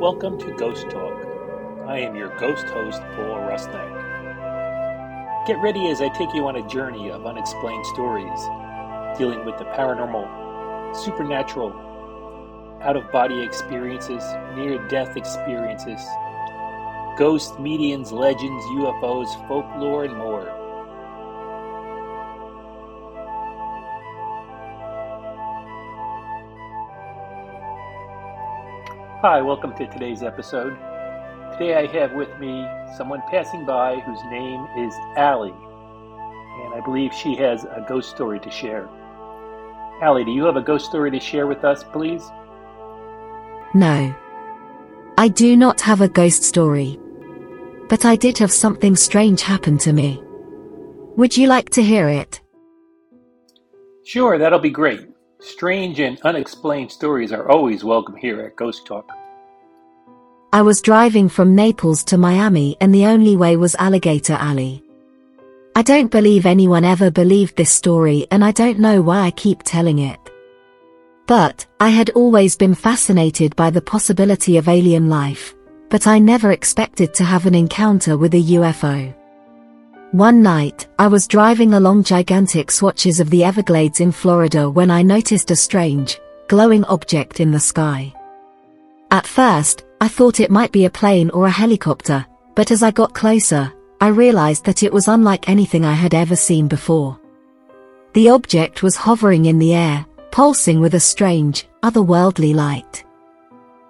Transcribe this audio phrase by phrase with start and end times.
[0.00, 1.24] Welcome to Ghost Talk.
[1.86, 3.86] I am your ghost host, Paul Rusnak.
[5.46, 8.38] Get ready as I take you on a journey of unexplained stories
[9.16, 11.72] dealing with the paranormal, supernatural,
[12.82, 14.22] out of body experiences,
[14.54, 16.04] near death experiences,
[17.16, 20.55] ghosts, mediums, legends, UFOs, folklore, and more.
[29.28, 30.78] Hi, welcome to today's episode.
[31.54, 32.64] Today I have with me
[32.96, 38.38] someone passing by whose name is Allie, and I believe she has a ghost story
[38.38, 38.88] to share.
[40.00, 42.22] Allie, do you have a ghost story to share with us, please?
[43.74, 44.14] No.
[45.18, 46.96] I do not have a ghost story.
[47.88, 50.22] But I did have something strange happen to me.
[51.16, 52.40] Would you like to hear it?
[54.04, 55.15] Sure, that'll be great.
[55.46, 59.08] Strange and unexplained stories are always welcome here at Ghost Talk.
[60.52, 64.82] I was driving from Naples to Miami and the only way was Alligator Alley.
[65.76, 69.62] I don't believe anyone ever believed this story and I don't know why I keep
[69.62, 70.18] telling it.
[71.28, 75.54] But, I had always been fascinated by the possibility of alien life,
[75.90, 79.14] but I never expected to have an encounter with a UFO.
[80.12, 85.02] One night, I was driving along gigantic swatches of the Everglades in Florida when I
[85.02, 88.14] noticed a strange, glowing object in the sky.
[89.10, 92.92] At first, I thought it might be a plane or a helicopter, but as I
[92.92, 97.18] got closer, I realized that it was unlike anything I had ever seen before.
[98.12, 103.04] The object was hovering in the air, pulsing with a strange, otherworldly light.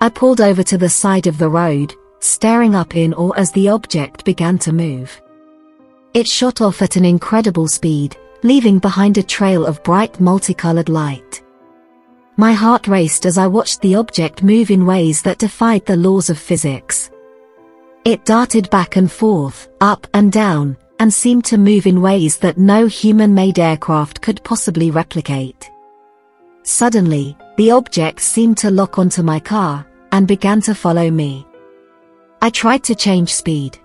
[0.00, 3.68] I pulled over to the side of the road, staring up in awe as the
[3.68, 5.20] object began to move.
[6.18, 11.44] It shot off at an incredible speed, leaving behind a trail of bright multicolored light.
[12.36, 16.28] My heart raced as I watched the object move in ways that defied the laws
[16.28, 17.12] of physics.
[18.04, 22.58] It darted back and forth, up and down, and seemed to move in ways that
[22.58, 25.70] no human-made aircraft could possibly replicate.
[26.64, 31.46] Suddenly, the object seemed to lock onto my car, and began to follow me.
[32.42, 33.78] I tried to change speed.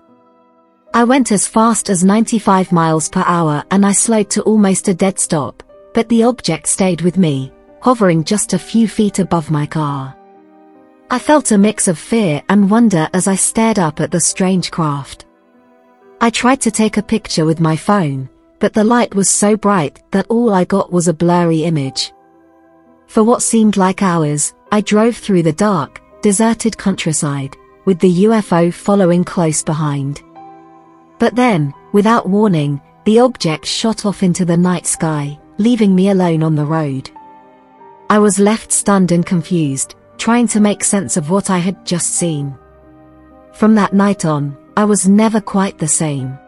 [0.94, 4.94] I went as fast as 95 miles per hour and I slowed to almost a
[4.94, 5.60] dead stop,
[5.92, 10.16] but the object stayed with me, hovering just a few feet above my car.
[11.10, 14.70] I felt a mix of fear and wonder as I stared up at the strange
[14.70, 15.26] craft.
[16.20, 18.28] I tried to take a picture with my phone,
[18.60, 22.12] but the light was so bright that all I got was a blurry image.
[23.08, 28.72] For what seemed like hours, I drove through the dark, deserted countryside, with the UFO
[28.72, 30.22] following close behind.
[31.18, 36.42] But then, without warning, the object shot off into the night sky, leaving me alone
[36.42, 37.10] on the road.
[38.10, 42.14] I was left stunned and confused, trying to make sense of what I had just
[42.14, 42.56] seen.
[43.52, 46.38] From that night on, I was never quite the same.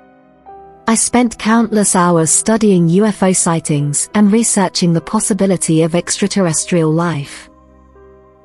[0.89, 7.51] I spent countless hours studying UFO sightings and researching the possibility of extraterrestrial life.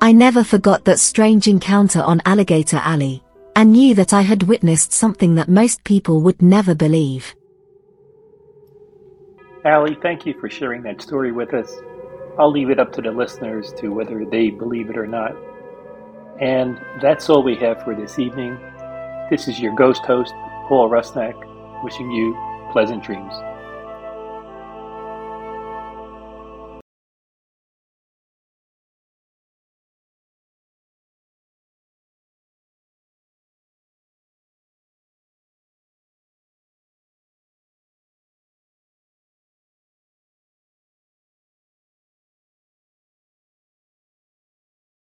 [0.00, 3.22] I never forgot that strange encounter on Alligator Alley,
[3.54, 7.34] and knew that I had witnessed something that most people would never believe.
[9.64, 11.72] Allie, thank you for sharing that story with us.
[12.38, 15.36] I'll leave it up to the listeners to whether they believe it or not.
[16.40, 18.58] And that's all we have for this evening.
[19.30, 20.32] This is your ghost host,
[20.66, 21.34] Paul Rusnak,
[21.84, 22.36] wishing you
[22.72, 23.34] pleasant dreams.